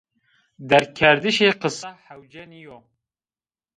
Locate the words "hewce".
2.05-2.43